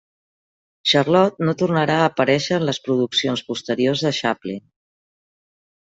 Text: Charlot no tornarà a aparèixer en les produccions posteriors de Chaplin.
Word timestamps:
Charlot 0.91 1.37
no 1.49 1.55
tornarà 1.59 1.99
a 1.99 2.09
aparèixer 2.13 2.57
en 2.59 2.67
les 2.71 2.81
produccions 2.89 3.47
posteriors 3.53 4.05
de 4.09 4.17
Chaplin. 4.23 4.65